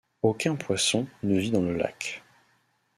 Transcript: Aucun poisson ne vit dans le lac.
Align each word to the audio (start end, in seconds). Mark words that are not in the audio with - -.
Aucun 0.23 0.55
poisson 0.55 1.05
ne 1.21 1.37
vit 1.37 1.51
dans 1.51 1.61
le 1.61 1.75
lac. 1.75 2.23